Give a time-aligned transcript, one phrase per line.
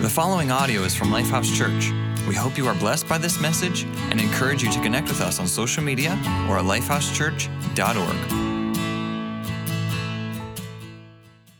[0.00, 1.92] The following audio is from Lifehouse Church.
[2.26, 5.38] We hope you are blessed by this message and encourage you to connect with us
[5.38, 6.12] on social media
[6.48, 8.32] or at lifehousechurch.org.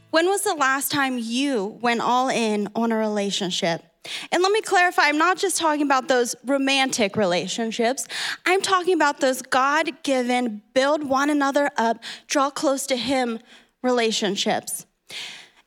[0.08, 3.84] When was the last time you went all in on a relationship?
[4.32, 8.08] And let me clarify, I'm not just talking about those romantic relationships.
[8.46, 13.38] I'm talking about those God given, build one another up, draw close to Him
[13.82, 14.86] relationships.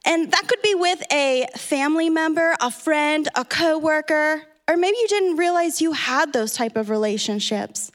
[0.05, 5.07] And that could be with a family member, a friend, a coworker, or maybe you
[5.07, 7.91] didn't realize you had those type of relationships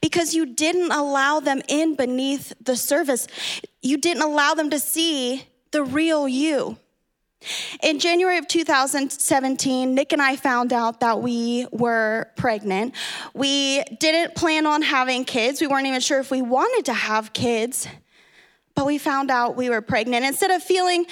[0.00, 3.26] because you didn't allow them in beneath the surface.
[3.82, 6.78] You didn't allow them to see the real you.
[7.82, 12.94] In January of 2017, Nick and I found out that we were pregnant.
[13.34, 15.60] We didn't plan on having kids.
[15.60, 17.86] We weren't even sure if we wanted to have kids,
[18.74, 20.24] but we found out we were pregnant.
[20.24, 21.04] Instead of feeling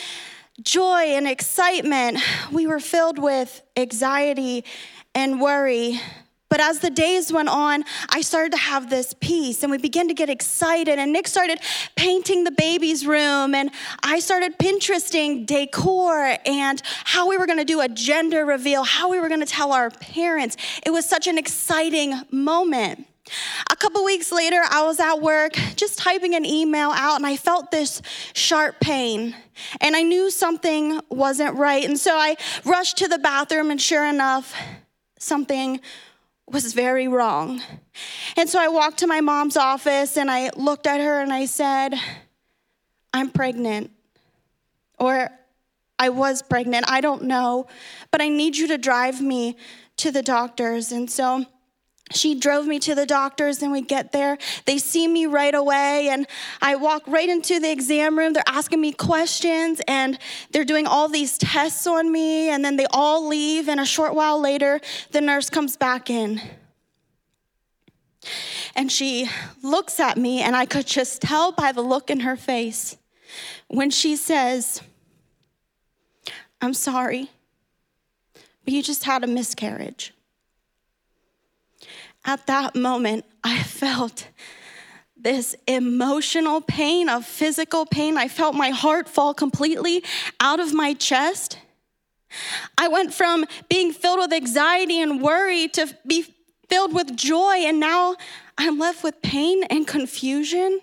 [0.61, 2.19] joy and excitement,
[2.51, 4.65] we were filled with anxiety
[5.15, 6.01] and worry.
[6.49, 10.09] But as the days went on, I started to have this peace and we began
[10.09, 10.99] to get excited.
[10.99, 11.59] And Nick started
[11.97, 13.71] painting the baby's room, and
[14.03, 19.19] I started Pinteresting decor and how we were gonna do a gender reveal, how we
[19.19, 20.59] were gonna tell our parents.
[20.85, 23.07] It was such an exciting moment.
[23.71, 27.37] A couple weeks later, I was at work just typing an email out and I
[27.37, 28.03] felt this
[28.35, 29.35] sharp pain
[29.81, 31.85] and I knew something wasn't right.
[31.85, 34.55] And so I rushed to the bathroom and sure enough,
[35.19, 35.81] something
[36.47, 37.63] was very wrong.
[38.37, 41.47] And so I walked to my mom's office and I looked at her and I
[41.47, 41.95] said,
[43.15, 43.91] I'm pregnant.
[44.99, 45.31] Or
[45.99, 47.67] I was pregnant, I don't know,
[48.11, 49.57] but I need you to drive me
[49.99, 50.91] to the doctors.
[50.91, 51.47] And so
[52.15, 54.39] she drove me to the doctors and we get there.
[54.65, 56.27] They see me right away and
[56.61, 58.33] i walk right into the exam room.
[58.33, 60.19] They're asking me questions and
[60.51, 64.15] they're doing all these tests on me and then they all leave and a short
[64.15, 64.81] while later
[65.13, 66.41] the nurse comes back in.
[68.75, 69.29] And she
[69.63, 72.97] looks at me and i could just tell by the look in her face
[73.69, 74.81] when she says
[76.61, 77.31] i'm sorry
[78.65, 80.15] but you just had a miscarriage
[82.25, 84.29] at that moment, I felt
[85.17, 88.17] this emotional pain, of physical pain.
[88.17, 90.05] I felt my heart fall completely
[90.41, 91.59] out of my chest.
[92.79, 96.27] I went from being filled with anxiety and worry to be
[96.69, 98.17] filled with joy, and now
[98.59, 100.81] I'm left with pain and confusion.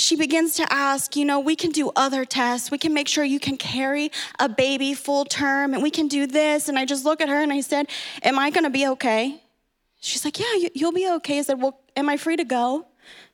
[0.00, 2.70] She begins to ask, you know, we can do other tests.
[2.70, 6.26] We can make sure you can carry a baby full term and we can do
[6.26, 6.68] this.
[6.68, 7.88] And I just look at her and I said,
[8.22, 9.42] Am I going to be okay?
[10.00, 11.38] She's like, Yeah, you'll be okay.
[11.38, 12.86] I said, Well, am I free to go?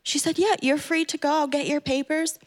[0.03, 1.29] She said, Yeah, you're free to go.
[1.29, 2.39] I'll get your papers.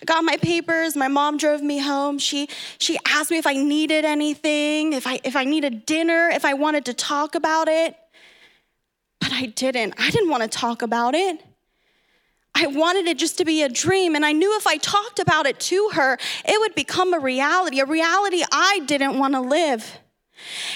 [0.00, 0.96] I got my papers.
[0.96, 2.18] My mom drove me home.
[2.18, 2.48] She,
[2.78, 6.54] she asked me if I needed anything, if I, if I needed dinner, if I
[6.54, 7.96] wanted to talk about it.
[9.20, 9.94] But I didn't.
[9.96, 11.40] I didn't want to talk about it.
[12.54, 14.14] I wanted it just to be a dream.
[14.14, 17.80] And I knew if I talked about it to her, it would become a reality,
[17.80, 19.98] a reality I didn't want to live.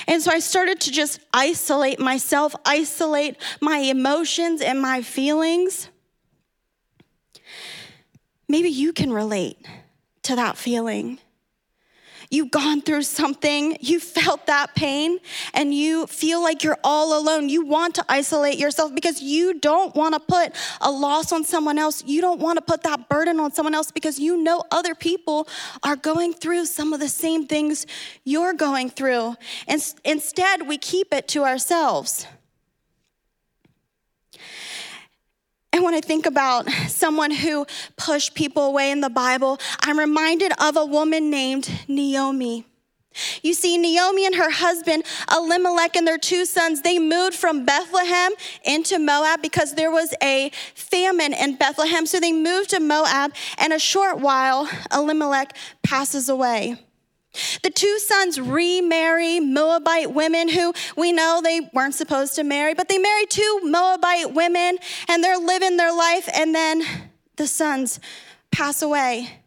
[0.07, 5.89] And so I started to just isolate myself, isolate my emotions and my feelings.
[8.49, 9.59] Maybe you can relate
[10.23, 11.19] to that feeling.
[12.31, 15.19] You've gone through something, you felt that pain,
[15.55, 17.49] and you feel like you're all alone.
[17.49, 21.79] You want to isolate yourself because you don't want to put a loss on someone
[21.79, 22.05] else.
[22.05, 25.49] You don't want to put that burden on someone else because you know other people
[25.83, 27.87] are going through some of the same things
[28.25, 29.37] you're going through.
[29.67, 32.27] And instead, we keep it to ourselves.
[35.79, 37.65] And when I think about someone who
[37.97, 42.67] pushed people away in the Bible, I'm reminded of a woman named Naomi.
[43.43, 48.33] You see, Naomi and her husband, Elimelech, and their two sons, they moved from Bethlehem
[48.65, 52.07] into Moab because there was a famine in Bethlehem.
[52.07, 56.77] So they moved to Moab, and a short while, Elimelech passes away.
[57.63, 62.89] The two sons remarry Moabite women who we know they weren't supposed to marry, but
[62.89, 66.83] they marry two Moabite women and they're living their life, and then
[67.37, 68.01] the sons
[68.51, 69.41] pass away,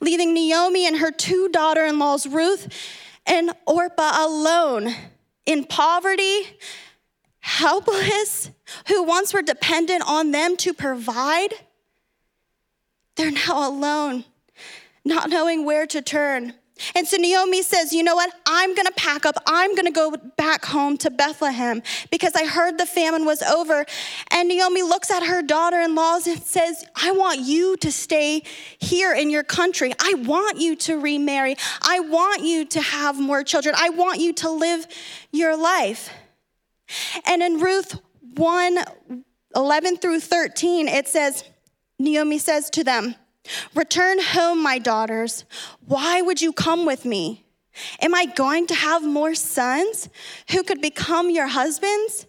[0.00, 2.68] leaving Naomi and her two daughter in laws, Ruth
[3.26, 4.94] and Orpah, alone
[5.46, 6.40] in poverty,
[7.40, 8.50] helpless,
[8.88, 11.48] who once were dependent on them to provide.
[13.16, 14.24] They're now alone,
[15.04, 16.54] not knowing where to turn.
[16.94, 18.32] And so Naomi says, You know what?
[18.46, 19.36] I'm going to pack up.
[19.46, 23.84] I'm going to go back home to Bethlehem because I heard the famine was over.
[24.30, 28.42] And Naomi looks at her daughter in laws and says, I want you to stay
[28.78, 29.92] here in your country.
[30.00, 31.56] I want you to remarry.
[31.82, 33.74] I want you to have more children.
[33.78, 34.86] I want you to live
[35.32, 36.10] your life.
[37.26, 38.00] And in Ruth
[38.34, 38.78] 1
[39.56, 41.42] 11 through 13, it says,
[41.98, 43.16] Naomi says to them,
[43.74, 45.44] Return home, my daughters.
[45.86, 47.44] Why would you come with me?
[48.00, 50.08] Am I going to have more sons
[50.50, 52.26] who could become your husbands?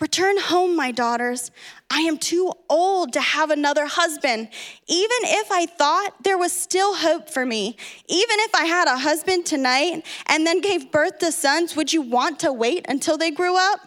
[0.00, 1.50] Return home, my daughters.
[1.90, 4.48] I am too old to have another husband.
[4.88, 7.76] Even if I thought there was still hope for me,
[8.08, 12.00] even if I had a husband tonight and then gave birth to sons, would you
[12.00, 13.80] want to wait until they grew up?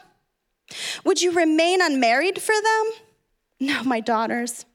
[1.03, 2.91] Would you remain unmarried for them?
[3.59, 4.65] No, my daughters.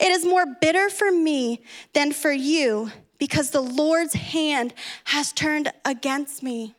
[0.00, 4.74] It is more bitter for me than for you because the Lord's hand
[5.04, 6.74] has turned against me.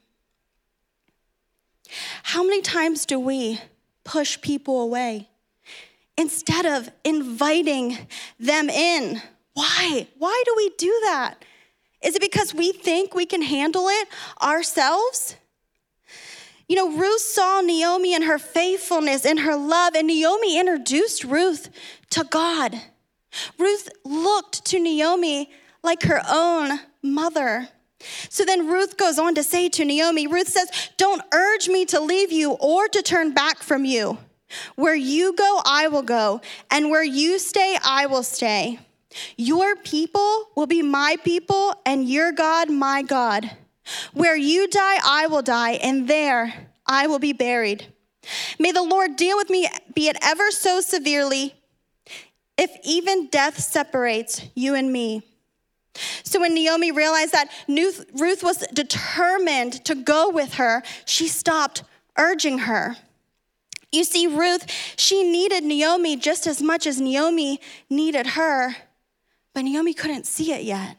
[2.24, 3.60] How many times do we
[4.04, 5.30] push people away
[6.18, 7.98] instead of inviting
[8.40, 9.22] them in?
[9.54, 10.08] Why?
[10.18, 11.46] Why do we do that?
[12.02, 14.08] Is it because we think we can handle it
[14.42, 15.38] ourselves?
[16.74, 21.70] You know, Ruth saw Naomi and her faithfulness and her love, and Naomi introduced Ruth
[22.10, 22.82] to God.
[23.60, 25.52] Ruth looked to Naomi
[25.84, 27.70] like her own mother.
[28.28, 32.00] So then Ruth goes on to say to Naomi, Ruth says, Don't urge me to
[32.00, 34.18] leave you or to turn back from you.
[34.76, 36.42] Where you go, I will go,
[36.72, 38.80] and where you stay, I will stay.
[39.38, 43.58] Your people will be my people, and your God, my God.
[44.14, 47.92] Where you die, I will die, and there I will be buried.
[48.58, 51.56] May the Lord deal with me, be it ever so severely,
[52.58, 55.24] if even death separates you and me.
[56.24, 61.84] So when Naomi realized that Ruth was determined to go with her, she stopped
[62.18, 62.96] urging her.
[63.92, 64.66] You see, Ruth,
[64.98, 67.60] she needed Naomi just as much as Naomi
[67.90, 68.76] needed her,
[69.54, 70.98] but Naomi couldn't see it yet.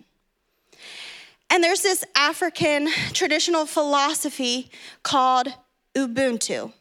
[1.54, 4.72] And there's this African traditional philosophy
[5.04, 5.54] called
[5.94, 6.72] Ubuntu.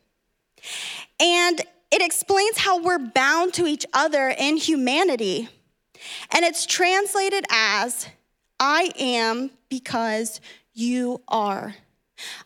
[1.20, 1.62] And
[1.92, 5.48] it explains how we're bound to each other in humanity.
[6.32, 8.08] And it's translated as
[8.60, 10.42] I am because
[10.74, 11.76] you are.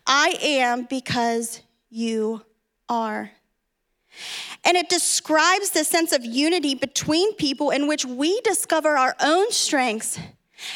[0.06, 2.42] I am because you
[2.90, 3.30] are.
[4.66, 9.50] And it describes the sense of unity between people in which we discover our own
[9.50, 10.18] strengths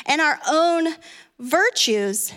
[0.07, 0.95] and our own
[1.39, 2.33] virtues.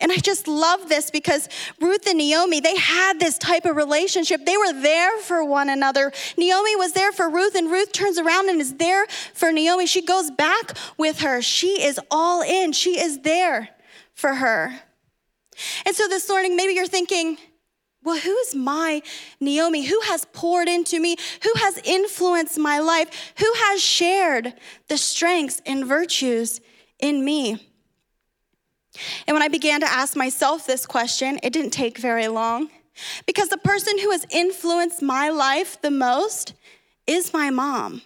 [0.00, 1.48] And I just love this because
[1.80, 4.44] Ruth and Naomi, they had this type of relationship.
[4.44, 6.12] They were there for one another.
[6.36, 9.86] Naomi was there for Ruth, and Ruth turns around and is there for Naomi.
[9.86, 11.40] She goes back with her.
[11.40, 13.70] She is all in, she is there
[14.12, 14.80] for her.
[15.86, 17.38] And so this morning, maybe you're thinking,
[18.02, 19.00] well, who's my
[19.40, 19.86] Naomi?
[19.86, 21.16] Who has poured into me?
[21.44, 23.32] Who has influenced my life?
[23.38, 24.54] Who has shared
[24.88, 26.60] the strengths and virtues
[26.98, 27.73] in me?
[29.26, 32.70] And when I began to ask myself this question, it didn't take very long
[33.26, 36.54] because the person who has influenced my life the most
[37.06, 38.02] is my mom.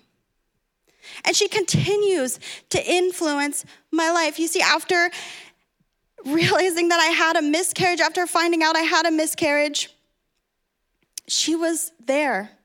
[1.25, 2.39] And she continues
[2.71, 4.39] to influence my life.
[4.39, 5.11] You see, after
[6.25, 9.91] realizing that I had a miscarriage, after finding out I had a miscarriage,
[11.27, 12.58] she was there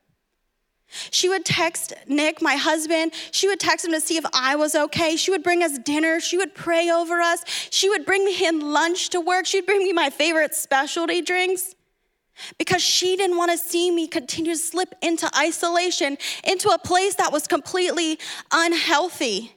[1.10, 3.12] she would text Nick, my husband.
[3.30, 5.16] She would text him to see if I was okay.
[5.16, 6.20] She would bring us dinner.
[6.20, 7.44] She would pray over us.
[7.70, 9.46] She would bring in lunch to work.
[9.46, 11.74] She'd bring me my favorite specialty drinks
[12.58, 17.14] because she didn't want to see me continue to slip into isolation, into a place
[17.16, 18.18] that was completely
[18.52, 19.54] unhealthy.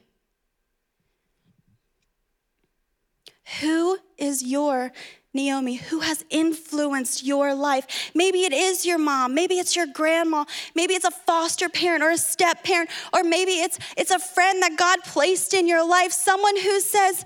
[3.61, 4.91] Who is your
[5.37, 8.11] Naomi, who has influenced your life.
[8.13, 10.43] Maybe it is your mom, maybe it's your grandma,
[10.75, 14.61] maybe it's a foster parent or a step parent, or maybe it's, it's a friend
[14.63, 17.23] that God placed in your life, someone who says,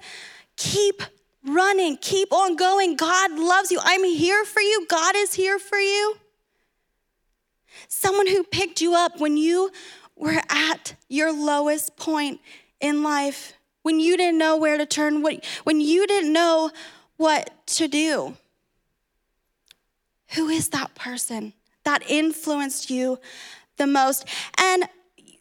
[0.58, 1.02] Keep
[1.44, 2.96] running, keep on going.
[2.96, 3.80] God loves you.
[3.82, 4.86] I'm here for you.
[4.88, 6.18] God is here for you.
[7.88, 9.72] Someone who picked you up when you
[10.16, 12.40] were at your lowest point
[12.80, 16.72] in life, when you didn't know where to turn, when you didn't know
[17.22, 18.36] what to do.
[20.34, 23.20] Who is that person that influenced you
[23.78, 24.28] the most?
[24.58, 24.86] And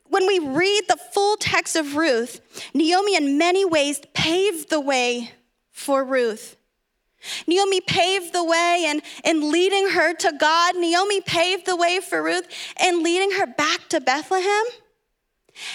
[0.04, 2.40] when we read the full text of Ruth,
[2.74, 5.32] Naomi, in many ways, paved the way
[5.70, 6.56] for Ruth.
[7.46, 10.76] Naomi paved the way and in leading her to God.
[10.76, 12.46] Naomi paved the way for Ruth
[12.84, 14.64] in leading her back to Bethlehem.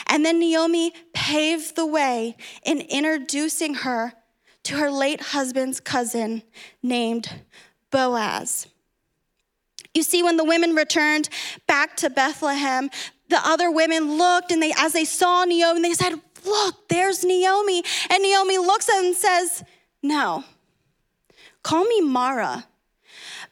[0.07, 4.13] And then Naomi paved the way in introducing her
[4.65, 6.43] to her late husband's cousin
[6.83, 7.29] named
[7.91, 8.67] Boaz.
[9.93, 11.29] You see, when the women returned
[11.67, 12.89] back to Bethlehem,
[13.29, 17.83] the other women looked and they, as they saw Naomi, they said, Look, there's Naomi.
[18.11, 19.63] And Naomi looks at them and says,
[20.03, 20.43] No,
[21.63, 22.65] call me Mara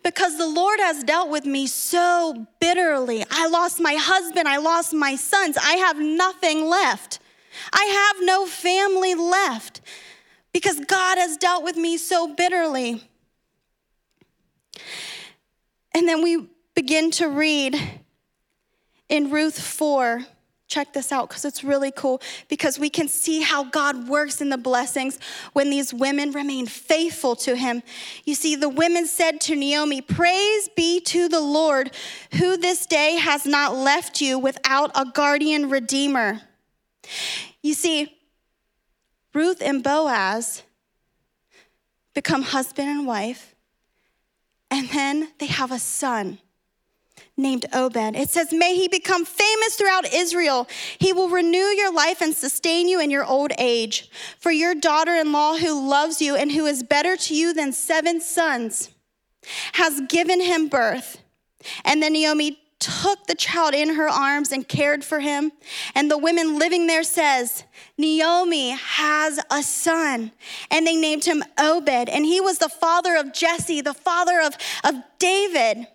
[0.03, 3.24] because the Lord has dealt with me so bitterly.
[3.32, 7.20] I lost my husband, I lost my sons, I have nothing left.
[7.72, 9.82] I have no family left
[10.53, 13.03] because God has dealt with me so bitterly.
[15.93, 17.79] And then we begin to read
[19.10, 20.25] in Ruth 4
[20.74, 22.19] check this out because it's really cool
[22.50, 25.19] because we can see how God works in the blessings
[25.53, 27.83] when these women remain faithful to him.
[28.25, 31.91] You see, the women said to Naomi, Praise be to the Lord,
[32.33, 36.41] who this day has not left you without a guardian redeemer.
[37.62, 38.12] You see,
[39.34, 40.63] Ruth and Boaz
[42.13, 43.56] become husband and wife,
[44.70, 46.40] and then they have a son
[47.36, 48.16] named Obed.
[48.16, 50.68] It says, May he become famous throughout Israel.
[51.00, 54.10] He will renew your life and sustain you in your old age.
[54.40, 57.74] For your daughter in law, who loves you and who is better to you than
[57.74, 58.92] seven sons,
[59.74, 61.20] has given him birth.
[61.84, 65.52] And then Naomi took the child in her arms and cared for him.
[65.96, 67.63] And the women living there says,
[67.98, 70.32] Naomi has a son.
[70.70, 72.10] And they named him Obed.
[72.10, 75.88] And he was the father of Jesse, the father of, of David.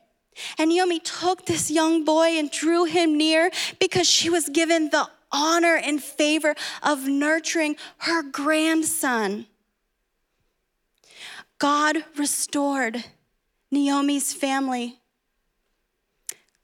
[0.56, 5.08] And Naomi took this young boy and drew him near because she was given the
[5.30, 9.46] honor and favor of nurturing her grandson.
[11.58, 13.04] God restored
[13.70, 15.00] Naomi's family.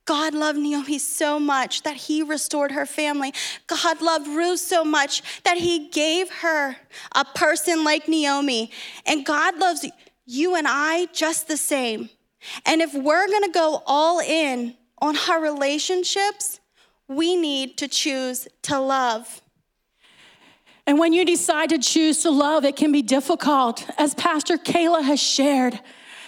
[0.05, 3.33] God loved Naomi so much that he restored her family.
[3.67, 6.77] God loved Ruth so much that he gave her
[7.15, 8.71] a person like Naomi.
[9.07, 9.87] And God loves
[10.27, 12.11] you and I just the same.
[12.67, 16.61] And if we're gonna go all in on our relationships,
[17.09, 19.41] we need to choose to love.
[20.87, 25.03] And when you decide to choose to love, it can be difficult, as Pastor Kayla
[25.03, 25.81] has shared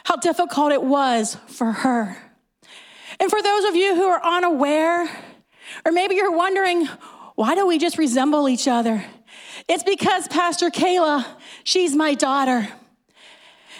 [0.04, 2.25] how difficult it was for her.
[3.20, 5.08] And for those of you who are unaware,
[5.84, 6.86] or maybe you're wondering,
[7.34, 9.04] why do we just resemble each other?
[9.68, 11.24] It's because Pastor Kayla,
[11.64, 12.68] she's my daughter.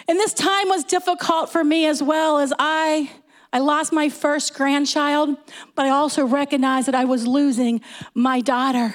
[0.07, 3.11] And this time was difficult for me as well as I
[3.53, 5.35] I lost my first grandchild,
[5.73, 7.81] but I also recognized that I was losing
[8.13, 8.93] my daughter.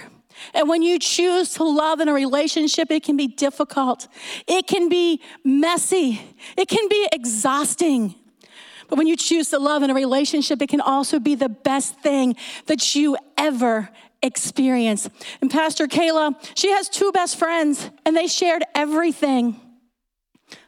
[0.54, 4.08] And when you choose to love in a relationship, it can be difficult.
[4.46, 6.20] It can be messy.
[6.56, 8.14] It can be exhausting.
[8.92, 11.99] But when you choose to love in a relationship, it can also be the best
[12.00, 13.88] thing that you ever
[14.22, 15.08] experience.
[15.40, 19.58] And Pastor Kayla, she has two best friends, and they shared everything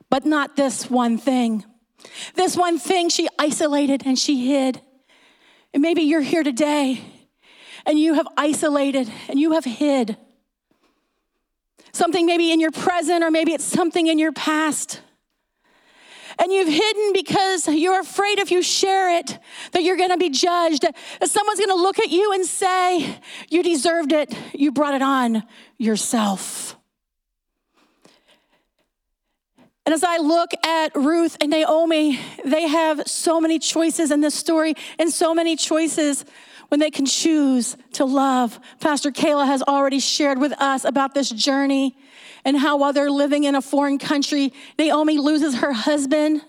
[0.09, 1.67] but not this one thing.
[2.35, 4.81] This one thing she isolated and she hid.
[5.75, 7.03] And maybe you're here today
[7.85, 10.17] and you have isolated and you have hid.
[11.93, 15.03] Something maybe in your present or maybe it's something in your past.
[16.39, 19.39] And you've hidden because you're afraid if you share it
[19.73, 20.95] that you're going to be judged, that
[21.29, 23.19] someone's going to look at you and say,
[23.51, 24.35] You deserved it.
[24.53, 25.45] You brought it on
[25.79, 26.77] yourself.
[29.87, 34.35] And as I look at Ruth and Naomi, they have so many choices in this
[34.35, 36.25] story and so many choices
[36.69, 38.59] when they can choose to love.
[38.81, 41.97] Pastor Kayla has already shared with us about this journey
[42.45, 46.43] and how while they're living in a foreign country, Naomi loses her husband.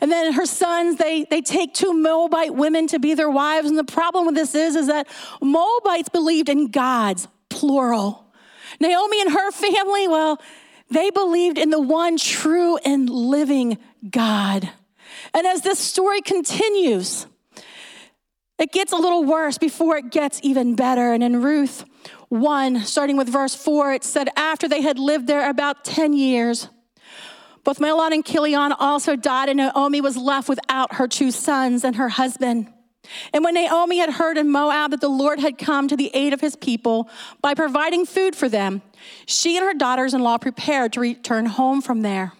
[0.00, 3.68] And then her sons, they, they take two Moabite women to be their wives.
[3.68, 5.06] And the problem with this is, is that
[5.40, 8.26] Moabites believed in gods, plural.
[8.80, 10.40] Naomi and her family, well,
[10.90, 13.78] they believed in the one true and living
[14.10, 14.68] God.
[15.32, 17.26] And as this story continues,
[18.58, 21.12] it gets a little worse before it gets even better.
[21.12, 21.84] And in Ruth
[22.40, 26.68] 1, starting with verse 4, it said, After they had lived there about 10 years,
[27.64, 31.96] both Mahlon and Chilion also died, and Naomi was left without her two sons and
[31.96, 32.68] her husband.
[33.32, 36.32] And when Naomi had heard in Moab that the Lord had come to the aid
[36.32, 37.08] of his people
[37.42, 38.82] by providing food for them,
[39.26, 42.32] she and her daughters in law prepared to return home from there.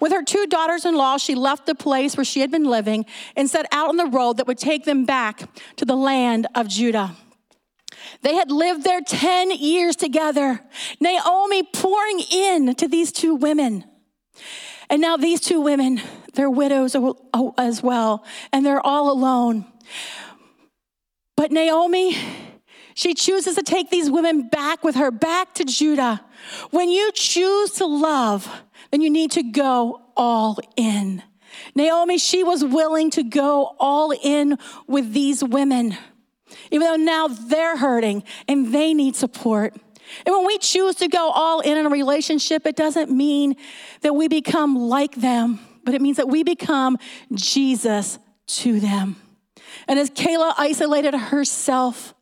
[0.00, 3.06] With her two daughters in law, she left the place where she had been living
[3.34, 6.68] and set out on the road that would take them back to the land of
[6.68, 7.16] Judah.
[8.22, 10.60] They had lived there 10 years together,
[11.00, 13.84] Naomi pouring in to these two women.
[14.90, 16.00] And now these two women,
[16.34, 16.96] they're widows
[17.58, 19.64] as well, and they're all alone.
[21.36, 22.16] But Naomi,
[22.94, 26.24] She chooses to take these women back with her, back to Judah.
[26.70, 28.48] When you choose to love,
[28.90, 31.22] then you need to go all in.
[31.74, 35.96] Naomi, she was willing to go all in with these women,
[36.70, 39.74] even though now they're hurting and they need support.
[40.26, 43.56] And when we choose to go all in in a relationship, it doesn't mean
[44.02, 46.98] that we become like them, but it means that we become
[47.32, 49.16] Jesus to them.
[49.88, 52.14] And as Kayla isolated herself,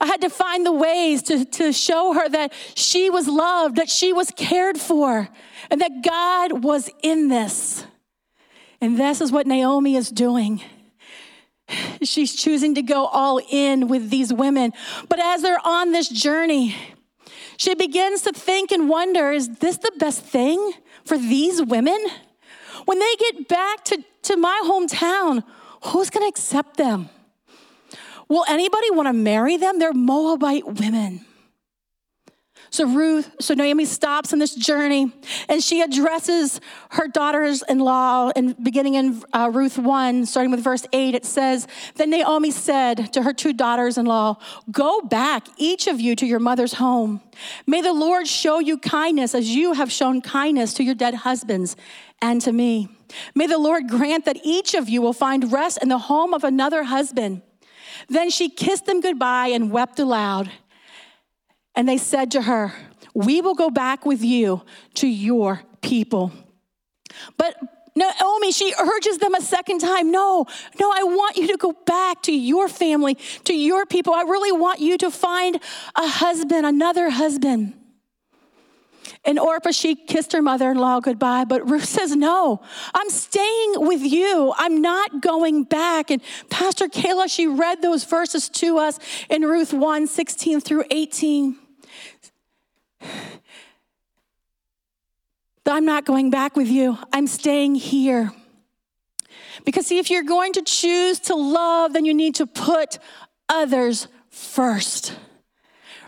[0.00, 3.90] I had to find the ways to, to show her that she was loved, that
[3.90, 5.28] she was cared for,
[5.70, 7.86] and that God was in this.
[8.80, 10.62] And this is what Naomi is doing.
[12.04, 14.72] She's choosing to go all in with these women.
[15.08, 16.74] But as they're on this journey,
[17.56, 20.72] she begins to think and wonder is this the best thing
[21.04, 21.98] for these women?
[22.84, 25.44] When they get back to, to my hometown,
[25.84, 27.08] who's gonna accept them?
[28.28, 29.78] Will anybody wanna marry them?
[29.78, 31.24] They're Moabite women.
[32.72, 35.12] So Ruth, so Naomi stops in this journey
[35.50, 36.58] and she addresses
[36.92, 42.08] her daughters-in-law and beginning in uh, Ruth 1, starting with verse 8, it says, Then
[42.08, 44.38] Naomi said to her two daughters-in-law,
[44.70, 47.20] Go back, each of you, to your mother's home.
[47.66, 51.76] May the Lord show you kindness as you have shown kindness to your dead husbands
[52.22, 52.88] and to me.
[53.34, 56.42] May the Lord grant that each of you will find rest in the home of
[56.42, 57.42] another husband.
[58.08, 60.50] Then she kissed them goodbye and wept aloud.
[61.74, 62.72] And they said to her,
[63.14, 64.62] We will go back with you
[64.94, 66.32] to your people.
[67.36, 67.56] But
[67.94, 70.46] Naomi, she urges them a second time no,
[70.80, 74.14] no, I want you to go back to your family, to your people.
[74.14, 75.56] I really want you to find
[75.94, 77.74] a husband, another husband.
[79.24, 82.60] And Orpah, she kissed her mother in law goodbye, but Ruth says, No,
[82.94, 84.52] I'm staying with you.
[84.56, 86.10] I'm not going back.
[86.10, 88.98] And Pastor Kayla, she read those verses to us
[89.28, 91.58] in Ruth 1 16 through 18.
[95.66, 96.98] I'm not going back with you.
[97.12, 98.32] I'm staying here.
[99.64, 102.98] Because, see, if you're going to choose to love, then you need to put
[103.48, 105.16] others first.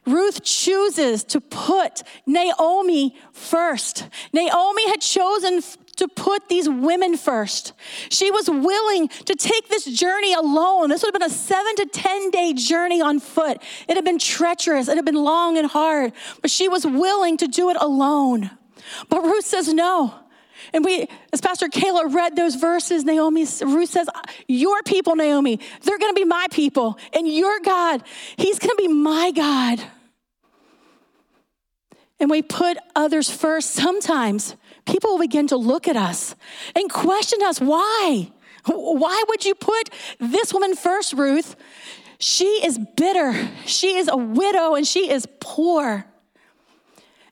[0.06, 4.06] Ruth chooses to put Naomi first.
[4.32, 5.62] Naomi had chosen
[5.96, 7.72] to put these women first.
[8.08, 10.88] She was willing to take this journey alone.
[10.88, 13.62] This would have been a seven to 10 day journey on foot.
[13.88, 17.46] It had been treacherous, it had been long and hard, but she was willing to
[17.46, 18.50] do it alone.
[19.08, 20.14] But Ruth says no.
[20.72, 24.08] And we, as Pastor Kayla read those verses, Naomi, Ruth says,
[24.48, 26.98] Your people, Naomi, they're gonna be my people.
[27.12, 28.02] And your God,
[28.36, 29.80] He's gonna be my God.
[32.18, 33.70] And we put others first.
[33.70, 36.34] Sometimes people will begin to look at us
[36.74, 38.30] and question us why?
[38.66, 41.56] Why would you put this woman first, Ruth?
[42.18, 46.06] She is bitter, she is a widow, and she is poor.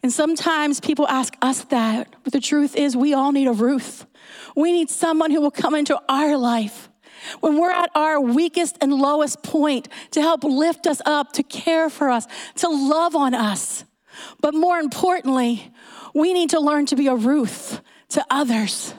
[0.02, 4.04] And sometimes people ask us that, but the truth is, we all need a Ruth.
[4.56, 6.90] We need someone who will come into our life
[7.40, 11.88] when we're at our weakest and lowest point to help lift us up, to care
[11.88, 13.84] for us, to love on us.
[14.40, 15.72] But more importantly,
[16.14, 18.94] we need to learn to be a Ruth to others.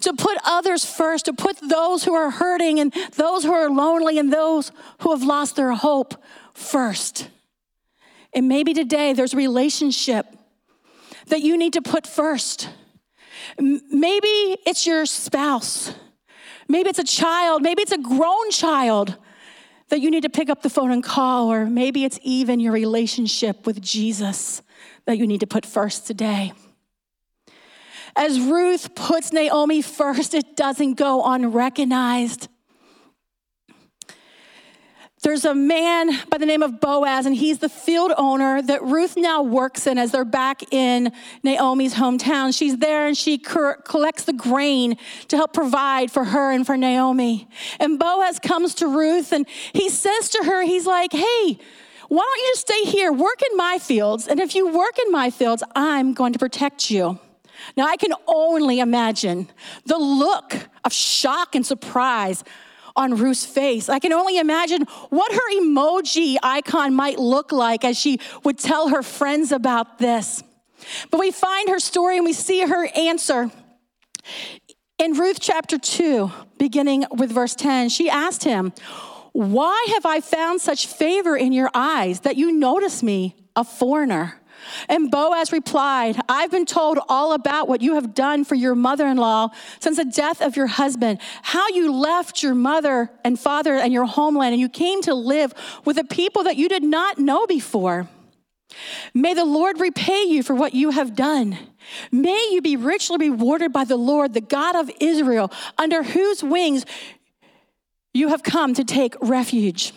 [0.00, 4.18] To put others first, to put those who are hurting and those who are lonely
[4.18, 6.14] and those who have lost their hope
[6.54, 7.28] first.
[8.32, 10.26] And maybe today there's a relationship
[11.26, 12.68] that you need to put first.
[13.58, 15.92] Maybe it's your spouse.
[16.68, 17.62] Maybe it's a child.
[17.62, 19.16] Maybe it's a grown child
[19.88, 21.50] that you need to pick up the phone and call.
[21.50, 24.62] Or maybe it's even your relationship with Jesus
[25.08, 26.52] that you need to put first today.
[28.14, 32.48] As Ruth puts Naomi first, it doesn't go unrecognized.
[35.22, 39.16] There's a man by the name of Boaz, and he's the field owner that Ruth
[39.16, 41.10] now works in as they're back in
[41.42, 42.54] Naomi's hometown.
[42.56, 47.48] She's there and she collects the grain to help provide for her and for Naomi.
[47.80, 51.58] And Boaz comes to Ruth and he says to her, He's like, Hey,
[52.08, 54.26] why don't you just stay here, work in my fields?
[54.26, 57.18] And if you work in my fields, I'm going to protect you.
[57.76, 59.48] Now, I can only imagine
[59.84, 62.44] the look of shock and surprise
[62.96, 63.88] on Ruth's face.
[63.88, 68.88] I can only imagine what her emoji icon might look like as she would tell
[68.88, 70.42] her friends about this.
[71.10, 73.50] But we find her story and we see her answer.
[74.98, 78.72] In Ruth chapter 2, beginning with verse 10, she asked him,
[79.32, 84.34] Why have I found such favor in your eyes that you notice me, a foreigner?
[84.88, 89.06] And Boaz replied, I've been told all about what you have done for your mother
[89.06, 93.74] in law since the death of your husband, how you left your mother and father
[93.74, 97.18] and your homeland, and you came to live with a people that you did not
[97.18, 98.08] know before.
[99.14, 101.56] May the Lord repay you for what you have done.
[102.12, 106.84] May you be richly rewarded by the Lord, the God of Israel, under whose wings
[108.14, 109.92] you have come to take refuge.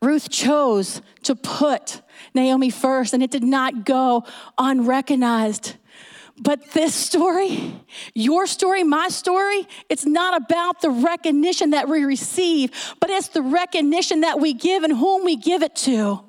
[0.00, 2.02] Ruth chose to put
[2.34, 4.24] Naomi first, and it did not go
[4.58, 5.76] unrecognized.
[6.40, 7.74] But this story,
[8.14, 12.70] your story, my story, it's not about the recognition that we receive,
[13.00, 16.24] but it's the recognition that we give and whom we give it to.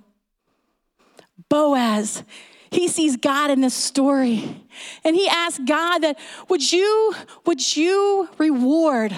[1.49, 2.23] Boaz,
[2.69, 4.63] he sees God in this story.
[5.03, 6.19] And he asks God that
[6.49, 7.15] would you
[7.45, 9.15] would you reward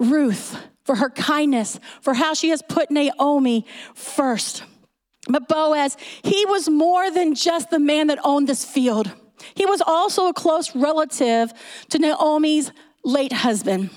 [0.00, 4.64] Ruth for her kindness, for how she has put Naomi first.
[5.28, 9.12] But Boaz, he was more than just the man that owned this field.
[9.54, 11.52] He was also a close relative
[11.90, 12.72] to Naomi's
[13.04, 13.90] late husband.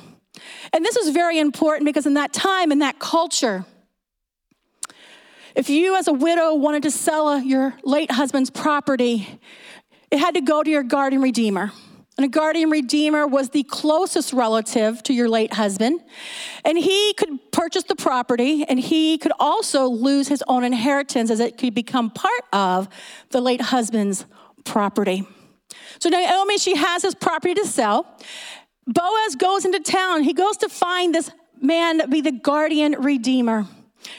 [0.72, 3.66] And this is very important because in that time, in that culture,
[5.56, 9.40] if you as a widow wanted to sell your late husband's property,
[10.12, 11.72] it had to go to your guardian redeemer.
[12.18, 16.00] And a guardian redeemer was the closest relative to your late husband.
[16.64, 21.40] And he could purchase the property and he could also lose his own inheritance as
[21.40, 22.88] it could become part of
[23.30, 24.26] the late husband's
[24.64, 25.28] property.
[26.00, 28.20] So Naomi, she has his property to sell.
[28.86, 30.24] Boaz goes into town.
[30.24, 33.66] He goes to find this man to be the guardian redeemer.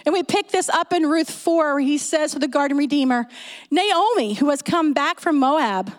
[0.04, 3.26] And we pick this up in Ruth 4, where he says to the guardian redeemer,
[3.70, 5.92] Naomi, who has come back from Moab,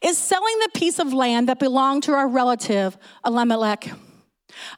[0.00, 3.90] is selling the piece of land that belonged to our relative Elimelech.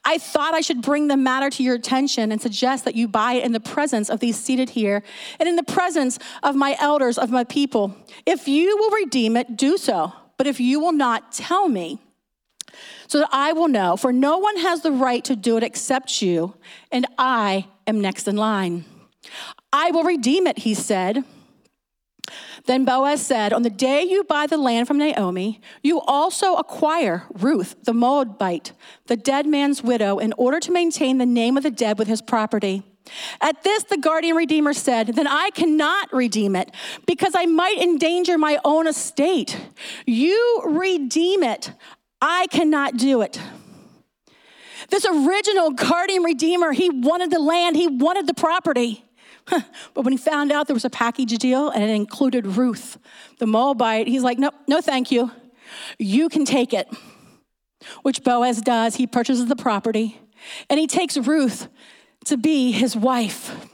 [0.04, 3.34] I thought I should bring the matter to your attention and suggest that you buy
[3.34, 5.02] it in the presence of these seated here
[5.40, 7.96] and in the presence of my elders of my people.
[8.24, 10.12] If you will redeem it, do so.
[10.36, 12.00] But if you will not, tell me
[13.08, 16.22] so that I will know, for no one has the right to do it except
[16.22, 16.54] you,
[16.90, 18.84] and I am next in line.
[19.72, 21.24] I will redeem it, he said.
[22.66, 27.24] Then Boaz said, On the day you buy the land from Naomi, you also acquire
[27.34, 28.72] Ruth, the Moabite,
[29.06, 32.22] the dead man's widow, in order to maintain the name of the dead with his
[32.22, 32.82] property.
[33.42, 36.70] At this, the guardian redeemer said, Then I cannot redeem it
[37.06, 39.60] because I might endanger my own estate.
[40.06, 41.72] You redeem it.
[42.22, 43.38] I cannot do it.
[44.90, 49.04] This original guardian redeemer, he wanted the land, he wanted the property.
[49.46, 52.98] But when he found out there was a package deal and it included Ruth,
[53.38, 55.30] the Moabite, he's like, no, no, thank you.
[55.98, 56.88] You can take it.
[58.02, 58.96] Which Boaz does.
[58.96, 60.18] He purchases the property
[60.70, 61.68] and he takes Ruth
[62.24, 63.68] to be his wife.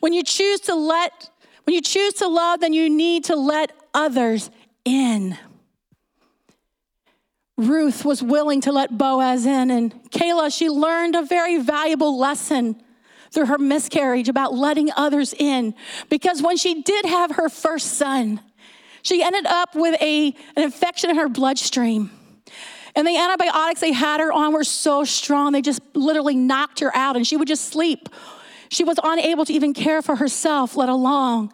[0.00, 1.30] When you choose to let,
[1.64, 4.50] when you choose to love, then you need to let others
[4.84, 5.38] in.
[7.60, 12.80] Ruth was willing to let Boaz in, and Kayla, she learned a very valuable lesson
[13.30, 15.74] through her miscarriage about letting others in.
[16.08, 18.40] Because when she did have her first son,
[19.02, 22.10] she ended up with a, an infection in her bloodstream.
[22.96, 26.94] And the antibiotics they had her on were so strong, they just literally knocked her
[26.96, 28.08] out, and she would just sleep.
[28.68, 31.50] She was unable to even care for herself, let alone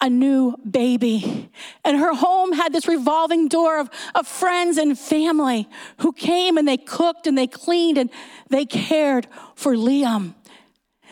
[0.00, 1.50] a new baby.
[1.84, 6.68] And her home had this revolving door of, of friends and family who came and
[6.68, 8.10] they cooked and they cleaned and
[8.48, 10.34] they cared for Liam.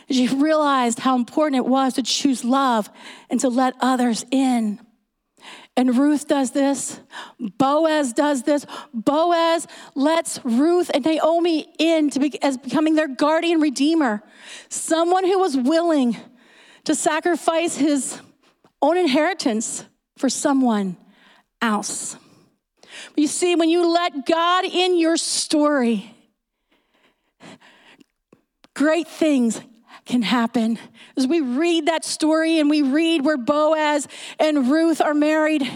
[0.08, 2.88] She realized how important it was to choose love
[3.28, 4.80] and to let others in.
[5.76, 7.00] And Ruth does this.
[7.38, 8.64] Boaz does this.
[8.94, 14.22] Boaz lets Ruth and Naomi in to be, as becoming their guardian redeemer,
[14.68, 16.16] someone who was willing
[16.84, 18.20] to sacrifice his
[18.82, 19.84] own inheritance
[20.16, 20.96] for someone
[21.60, 22.16] else.
[23.16, 26.14] You see, when you let God in your story,
[28.74, 29.60] great things
[30.04, 30.78] can happen.
[31.16, 34.06] As we read that story and we read where Boaz
[34.38, 35.68] and Ruth are married,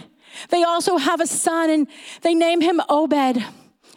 [0.50, 1.88] they also have a son and
[2.22, 3.44] they name him Obed.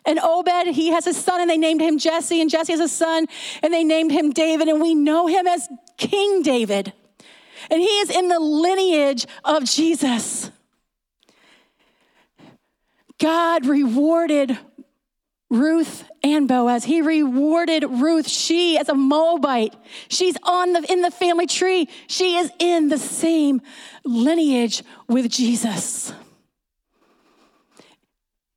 [0.06, 2.90] And Obed, he has a son and they named him Jesse, and Jesse has a
[2.90, 3.28] son
[3.62, 6.92] and they named him David, and we know him as King David
[7.70, 10.52] and he is in the lineage of Jesus.
[13.20, 14.58] God rewarded
[15.50, 16.84] Ruth and Boaz.
[16.84, 18.28] He rewarded Ruth.
[18.28, 19.76] She as a Moabite.
[20.08, 21.88] She's on the in the family tree.
[22.08, 23.62] She is in the same
[24.04, 26.12] lineage with Jesus.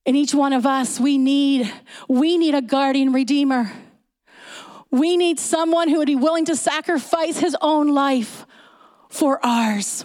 [0.07, 1.71] And each one of us, we need,
[2.09, 3.73] we need a guardian redeemer.
[4.91, 8.46] We need someone who would be willing to sacrifice his own life
[9.17, 10.05] for ours.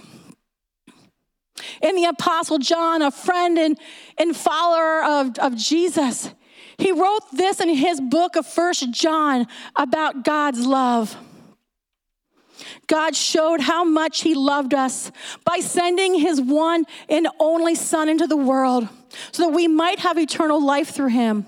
[1.82, 3.78] And the Apostle John, a friend and,
[4.18, 6.30] and follower of, of Jesus,
[6.78, 9.46] he wrote this in his book of First John
[9.76, 11.16] about God's love.
[12.88, 15.12] God showed how much He loved us
[15.46, 18.88] by sending His one and only Son into the world
[19.32, 21.46] so that we might have eternal life through Him.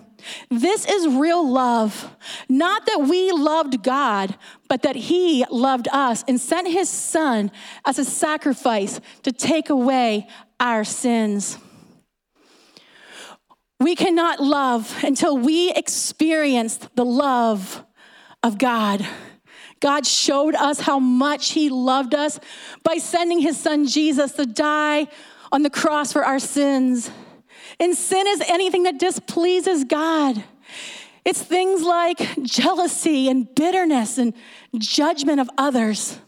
[0.50, 2.16] This is real love.
[2.50, 4.36] Not that we loved God,
[4.68, 7.52] but that He loved us and sent His Son
[7.86, 10.28] as a sacrifice to take away
[10.60, 11.58] our sins.
[13.80, 17.84] We cannot love until we experience the love
[18.42, 19.06] of God.
[19.82, 22.40] God showed us how much He loved us
[22.84, 25.08] by sending His Son Jesus to die
[25.52, 27.12] on the cross for our sins.
[27.80, 30.44] And sin is anything that displeases God.
[31.26, 34.34] It's things like jealousy and bitterness and
[34.78, 36.20] judgment of others.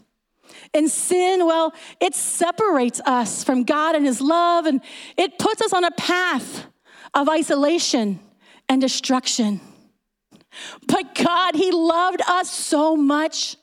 [0.74, 4.82] And sin, well, it separates us from God and His love, and
[5.18, 6.66] it puts us on a path
[7.14, 8.20] of isolation
[8.68, 9.62] and destruction.
[10.88, 13.58] But God, He loved us so much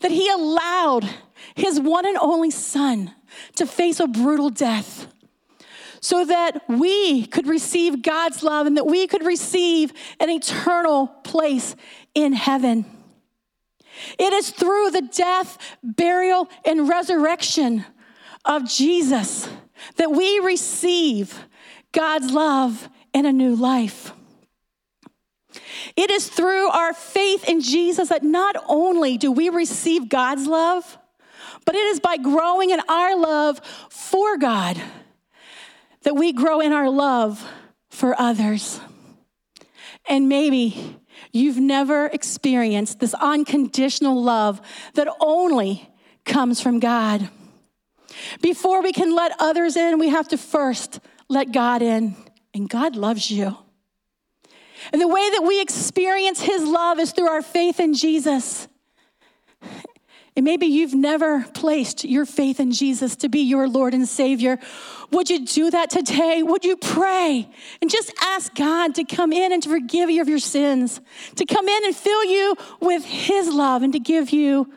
[0.00, 1.08] that He allowed
[1.54, 3.14] His one and only Son
[3.56, 5.11] to face a brutal death
[6.02, 11.76] so that we could receive God's love and that we could receive an eternal place
[12.12, 12.84] in heaven.
[14.18, 17.84] It is through the death, burial, and resurrection
[18.44, 19.48] of Jesus
[19.96, 21.46] that we receive
[21.92, 24.12] God's love and a new life.
[25.94, 30.98] It is through our faith in Jesus that not only do we receive God's love,
[31.64, 34.80] but it is by growing in our love for God
[36.02, 37.46] that we grow in our love
[37.90, 38.80] for others.
[40.08, 40.98] And maybe
[41.32, 44.60] you've never experienced this unconditional love
[44.94, 45.88] that only
[46.24, 47.28] comes from God.
[48.40, 52.14] Before we can let others in, we have to first let God in,
[52.52, 53.56] and God loves you.
[54.92, 58.68] And the way that we experience His love is through our faith in Jesus.
[60.34, 64.58] And maybe you've never placed your faith in Jesus to be your Lord and Savior.
[65.10, 66.42] Would you do that today?
[66.42, 67.50] Would you pray
[67.82, 71.02] and just ask God to come in and to forgive you of your sins,
[71.36, 74.72] to come in and fill you with His love and to give you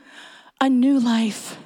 [0.59, 1.57] a new life?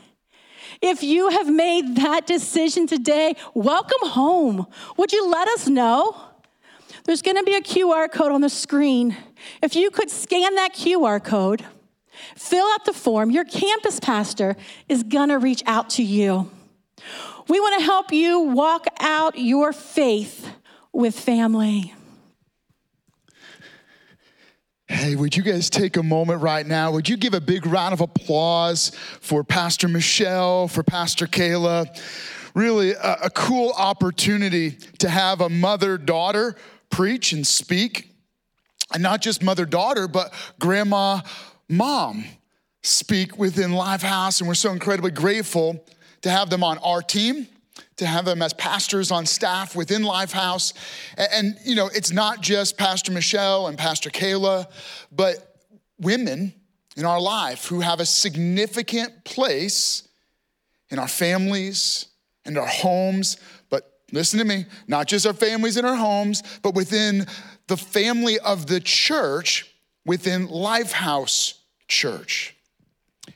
[0.81, 4.67] If you have made that decision today, welcome home.
[4.97, 6.15] Would you let us know?
[7.05, 9.17] There's gonna be a QR code on the screen.
[9.63, 11.65] If you could scan that QR code,
[12.35, 14.55] fill out the form, your campus pastor
[14.87, 16.49] is gonna reach out to you.
[17.47, 20.49] We wanna help you walk out your faith
[20.93, 21.93] with family.
[24.91, 26.91] Hey, would you guys take a moment right now?
[26.91, 31.85] Would you give a big round of applause for Pastor Michelle, for Pastor Kayla?
[32.55, 36.55] Really a, a cool opportunity to have a mother daughter
[36.89, 38.15] preach and speak.
[38.91, 41.21] And not just mother daughter, but grandma
[41.69, 42.25] mom
[42.81, 44.41] speak within Lifehouse.
[44.41, 45.85] And we're so incredibly grateful
[46.21, 47.47] to have them on our team,
[47.97, 50.73] to have them as pastors on staff within Lifehouse.
[51.17, 54.67] And, and you know, it's not just Pastor Michelle and Pastor Kayla,
[55.11, 55.57] but
[55.99, 56.53] women
[56.97, 60.07] in our life who have a significant place
[60.89, 62.07] in our families
[62.45, 63.37] and our homes,
[63.69, 67.27] but listen to me, not just our families and our homes, but within
[67.67, 69.73] the family of the church,
[70.05, 71.58] within Lifehouse
[71.89, 72.55] Church.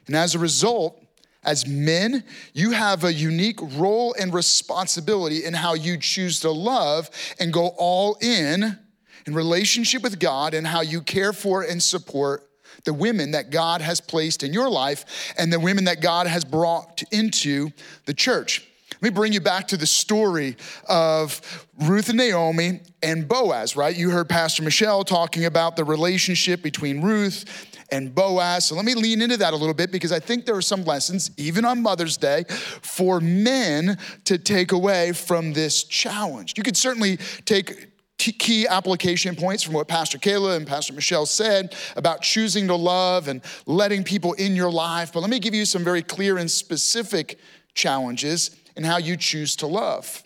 [0.08, 1.00] And as a result,
[1.44, 7.10] as men, you have a unique role and responsibility in how you choose to love
[7.40, 8.80] and go all in
[9.26, 12.50] in relationship with God and how you care for and support
[12.86, 16.44] the women that God has placed in your life and the women that God has
[16.44, 17.70] brought into
[18.06, 18.68] the church.
[19.02, 20.56] Let me bring you back to the story
[20.88, 23.96] of Ruth and Naomi and Boaz, right?
[23.96, 27.46] You heard Pastor Michelle talking about the relationship between Ruth
[27.94, 28.66] and Boaz.
[28.66, 30.84] So let me lean into that a little bit because I think there are some
[30.84, 32.44] lessons, even on Mother's Day,
[32.82, 36.56] for men to take away from this challenge.
[36.58, 41.76] You could certainly take key application points from what Pastor Kayla and Pastor Michelle said
[41.96, 45.14] about choosing to love and letting people in your life.
[45.14, 47.38] But let me give you some very clear and specific
[47.76, 50.23] challenges in how you choose to love.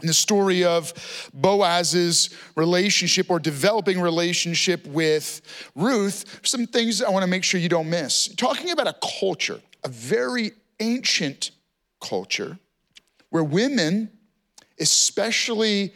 [0.00, 0.92] The story of
[1.34, 5.40] Boaz's relationship or developing relationship with
[5.74, 8.28] Ruth, some things I want to make sure you don't miss.
[8.36, 11.50] Talking about a culture, a very ancient
[12.00, 12.58] culture,
[13.30, 14.10] where women,
[14.78, 15.92] especially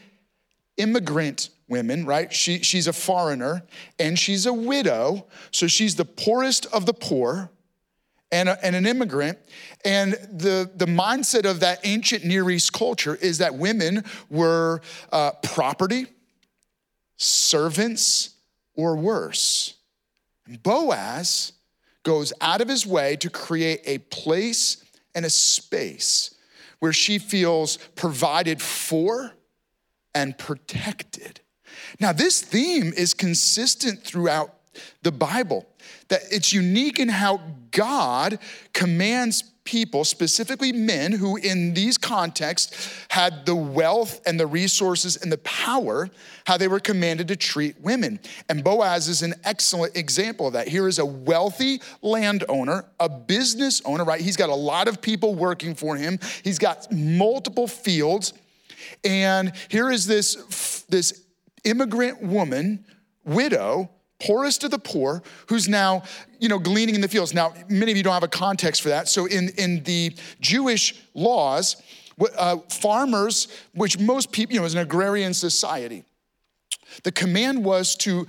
[0.76, 2.32] immigrant women, right?
[2.32, 3.62] She, she's a foreigner
[4.00, 7.50] and she's a widow, so she's the poorest of the poor
[8.32, 9.38] and, a, and an immigrant.
[9.84, 14.80] And the, the mindset of that ancient Near East culture is that women were
[15.12, 16.06] uh, property,
[17.16, 18.30] servants,
[18.74, 19.74] or worse.
[20.46, 21.52] And Boaz
[22.02, 24.82] goes out of his way to create a place
[25.14, 26.34] and a space
[26.80, 29.32] where she feels provided for
[30.14, 31.40] and protected.
[32.00, 34.54] Now, this theme is consistent throughout
[35.02, 35.66] the Bible,
[36.08, 38.38] that it's unique in how God
[38.72, 45.30] commands people, specifically men, who in these contexts had the wealth and the resources and
[45.30, 46.10] the power,
[46.46, 48.18] how they were commanded to treat women.
[48.48, 50.68] And Boaz is an excellent example of that.
[50.68, 54.20] Here is a wealthy landowner, a business owner, right?
[54.20, 58.32] He's got a lot of people working for him, he's got multiple fields.
[59.04, 61.22] And here is this, this
[61.64, 62.84] immigrant woman,
[63.24, 63.90] widow,
[64.26, 66.02] poorest of the poor, who's now,
[66.38, 67.34] you know, gleaning in the fields.
[67.34, 69.08] Now, many of you don't have a context for that.
[69.08, 71.76] So in, in the Jewish laws,
[72.36, 76.04] uh, farmers, which most people, you know, is an agrarian society,
[77.02, 78.26] the command was to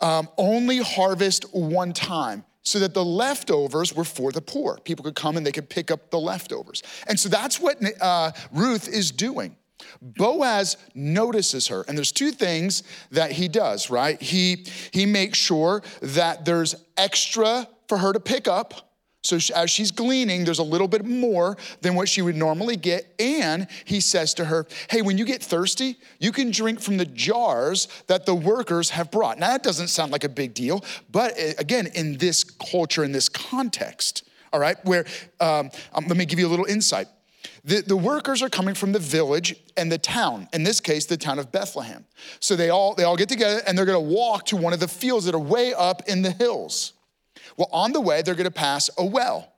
[0.00, 4.78] um, only harvest one time so that the leftovers were for the poor.
[4.84, 6.82] People could come and they could pick up the leftovers.
[7.06, 9.56] And so that's what uh, Ruth is doing.
[10.00, 14.20] Boaz notices her, and there's two things that he does, right?
[14.20, 18.90] He, he makes sure that there's extra for her to pick up.
[19.22, 23.14] So as she's gleaning, there's a little bit more than what she would normally get.
[23.18, 27.06] And he says to her, Hey, when you get thirsty, you can drink from the
[27.06, 29.38] jars that the workers have brought.
[29.38, 33.12] Now, that doesn't sound like a big deal, but eh, again, in this culture, in
[33.12, 35.06] this context, all right, where
[35.40, 37.06] um, um let me give you a little insight.
[37.64, 41.16] The, the workers are coming from the village and the town, in this case, the
[41.16, 42.04] town of Bethlehem.
[42.40, 44.88] So they all, they all get together and they're gonna walk to one of the
[44.88, 46.92] fields that are way up in the hills.
[47.56, 49.50] Well, on the way, they're gonna pass a well.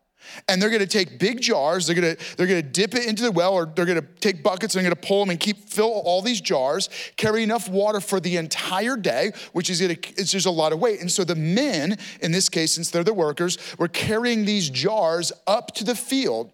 [0.48, 3.54] And they're gonna take big jars, they're gonna, they're gonna dip it into the well,
[3.54, 6.40] or they're gonna take buckets and they're gonna pull them and keep fill all these
[6.40, 10.72] jars, carry enough water for the entire day, which is gonna, it's just a lot
[10.72, 11.00] of weight.
[11.00, 15.32] And so the men, in this case, since they're the workers, were carrying these jars
[15.46, 16.50] up to the field.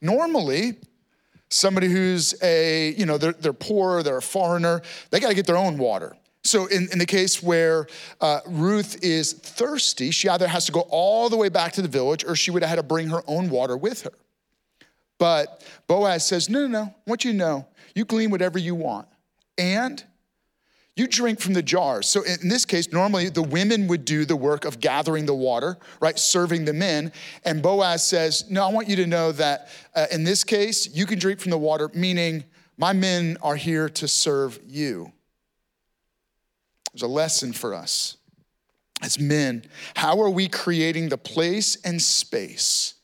[0.00, 0.74] Normally,
[1.48, 5.46] somebody who's a, you know, they're, they're poor, they're a foreigner, they got to get
[5.46, 6.16] their own water.
[6.42, 7.86] So, in, in the case where
[8.20, 11.88] uh, Ruth is thirsty, she either has to go all the way back to the
[11.88, 14.12] village or she would have had to bring her own water with her.
[15.18, 18.74] But Boaz says, No, no, no, I want you to know, you glean whatever you
[18.74, 19.08] want.
[19.56, 20.04] And
[20.96, 22.06] you drink from the jars.
[22.06, 25.76] So in this case, normally the women would do the work of gathering the water,
[26.00, 27.12] right, serving the men.
[27.44, 31.04] And Boaz says, No, I want you to know that uh, in this case, you
[31.04, 32.44] can drink from the water, meaning
[32.76, 35.12] my men are here to serve you.
[36.92, 38.16] There's a lesson for us
[39.02, 39.64] as men.
[39.96, 42.94] How are we creating the place and space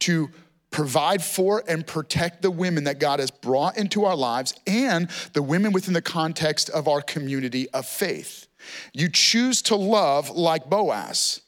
[0.00, 0.30] to
[0.70, 5.42] provide for and protect the women that God has brought into our lives and the
[5.42, 8.46] women within the context of our community of faith.
[8.92, 11.40] You choose to love like Boaz.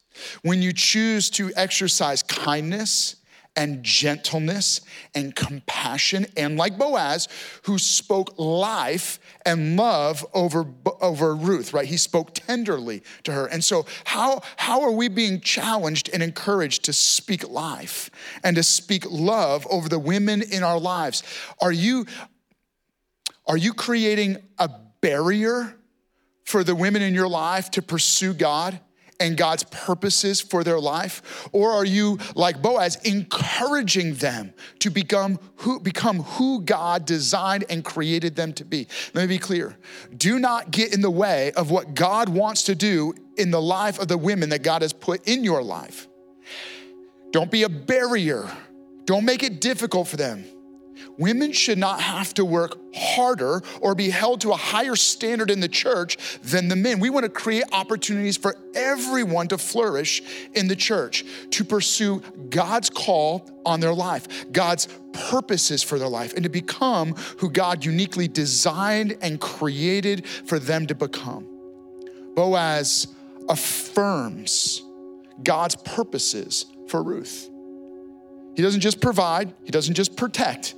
[0.42, 3.16] When you choose to exercise kindness
[3.54, 4.80] and gentleness
[5.14, 7.28] and compassion, and like Boaz,
[7.64, 10.66] who spoke life and love over,
[11.00, 11.86] over Ruth, right?
[11.86, 13.46] He spoke tenderly to her.
[13.46, 18.10] And so, how, how are we being challenged and encouraged to speak life
[18.42, 21.22] and to speak love over the women in our lives?
[21.60, 22.06] Are you,
[23.46, 25.76] are you creating a barrier
[26.44, 28.80] for the women in your life to pursue God?
[29.22, 31.48] And God's purposes for their life?
[31.52, 37.84] Or are you, like Boaz, encouraging them to become who, become who God designed and
[37.84, 38.86] created them to be?
[39.14, 39.76] Let me be clear.
[40.16, 43.98] Do not get in the way of what God wants to do in the life
[43.98, 46.08] of the women that God has put in your life.
[47.30, 48.50] Don't be a barrier.
[49.04, 50.44] Don't make it difficult for them.
[51.18, 55.60] Women should not have to work harder or be held to a higher standard in
[55.60, 57.00] the church than the men.
[57.00, 60.22] We want to create opportunities for everyone to flourish
[60.54, 66.34] in the church, to pursue God's call on their life, God's purposes for their life,
[66.34, 71.46] and to become who God uniquely designed and created for them to become.
[72.34, 73.08] Boaz
[73.48, 74.82] affirms
[75.42, 77.48] God's purposes for Ruth.
[78.54, 80.74] He doesn't just provide, he doesn't just protect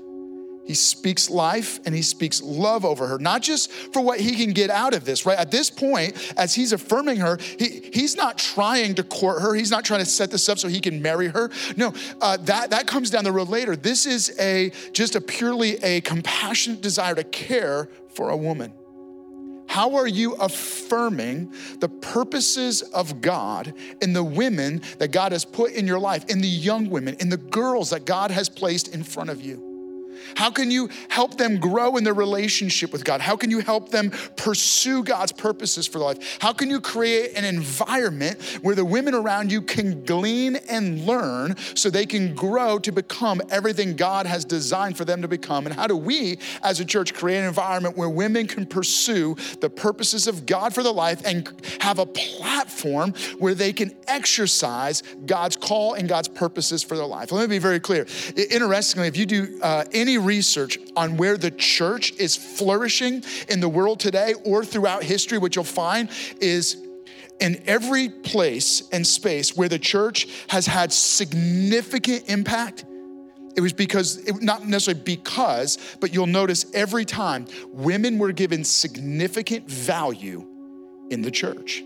[0.67, 4.53] he speaks life and he speaks love over her, not just for what he can
[4.53, 5.39] get out of this, right?
[5.39, 9.55] At this point, as he's affirming her, he, he's not trying to court her.
[9.55, 11.51] He's not trying to set this up so he can marry her.
[11.77, 13.77] No, uh, that, that comes down the road later.
[13.77, 18.73] This is a just a purely a compassionate desire to care for a woman.
[19.67, 25.73] How are you affirming the purposes of God in the women that God has put
[25.73, 29.03] in your life, in the young women, in the girls that God has placed in
[29.03, 29.74] front of you?
[30.37, 33.21] How can you help them grow in their relationship with God?
[33.21, 36.39] How can you help them pursue God's purposes for life?
[36.41, 41.57] How can you create an environment where the women around you can glean and learn
[41.75, 45.67] so they can grow to become everything God has designed for them to become?
[45.67, 49.71] And how do we as a church create an environment where women can pursue the
[49.71, 51.51] purposes of God for their life and
[51.81, 57.33] have a platform where they can exercise God's call and God's purposes for their life?
[57.33, 58.07] Let me be very clear.
[58.37, 63.61] Interestingly, if you do uh, any any research on where the church is flourishing in
[63.61, 66.11] the world today or throughout history, what you'll find
[66.43, 66.77] is
[67.41, 72.85] in every place and space where the church has had significant impact,
[73.57, 78.63] it was because, it, not necessarily because, but you'll notice every time women were given
[78.63, 80.47] significant value
[81.09, 81.83] in the church.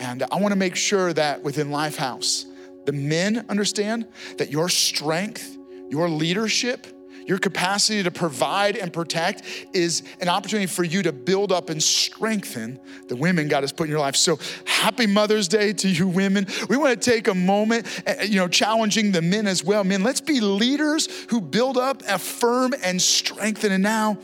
[0.00, 2.46] And I wanna make sure that within Lifehouse,
[2.86, 4.06] the men understand
[4.38, 5.58] that your strength,
[5.90, 6.86] your leadership,
[7.30, 11.80] your capacity to provide and protect is an opportunity for you to build up and
[11.80, 12.76] strengthen
[13.06, 14.16] the women God has put in your life.
[14.16, 16.48] So happy Mother's Day to you women.
[16.68, 19.84] We want to take a moment, eh, eh, you know, challenging the men as well.
[19.84, 23.70] Men, let's be leaders who build up, affirm, and strengthen.
[23.70, 24.18] And now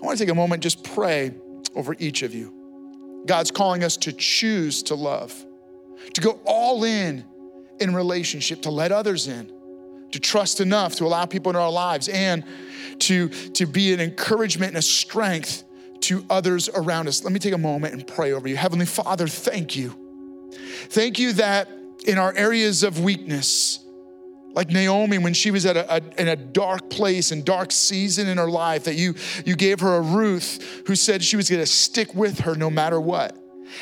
[0.00, 1.32] I want to take a moment, just pray
[1.74, 3.24] over each of you.
[3.26, 5.34] God's calling us to choose to love,
[6.12, 7.24] to go all in
[7.80, 9.52] in relationship, to let others in
[10.12, 12.44] to trust enough to allow people in our lives and
[13.00, 15.64] to, to be an encouragement and a strength
[16.00, 17.24] to others around us.
[17.24, 18.56] Let me take a moment and pray over you.
[18.56, 19.98] Heavenly Father, thank you.
[20.88, 21.68] Thank you that
[22.06, 23.78] in our areas of weakness,
[24.54, 28.28] like Naomi when she was at a, a, in a dark place and dark season
[28.28, 29.14] in her life, that you,
[29.46, 33.00] you gave her a Ruth who said she was gonna stick with her no matter
[33.00, 33.36] what.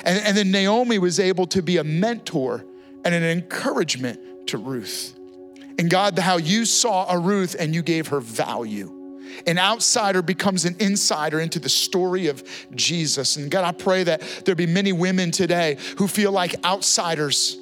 [0.04, 2.64] And, and then Naomi was able to be a mentor
[3.04, 5.18] and an encouragement to Ruth.
[5.80, 8.92] And God, how you saw a Ruth and you gave her value.
[9.46, 13.36] An outsider becomes an insider into the story of Jesus.
[13.36, 17.56] And God, I pray that there be many women today who feel like outsiders.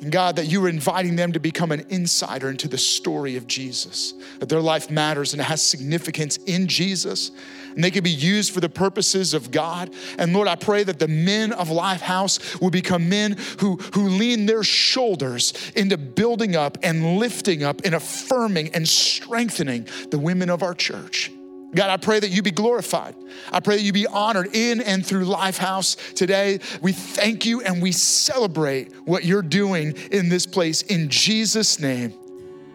[0.00, 3.48] And God, that you are inviting them to become an insider into the story of
[3.48, 7.32] Jesus, that their life matters and it has significance in Jesus
[7.76, 9.94] and they can be used for the purposes of God.
[10.18, 14.46] And Lord, I pray that the men of Lifehouse will become men who, who lean
[14.46, 20.62] their shoulders into building up and lifting up and affirming and strengthening the women of
[20.62, 21.30] our church.
[21.74, 23.14] God, I pray that you be glorified.
[23.52, 26.60] I pray that you be honored in and through Lifehouse today.
[26.80, 30.80] We thank you and we celebrate what you're doing in this place.
[30.82, 32.14] In Jesus' name,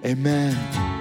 [0.05, 1.00] amen.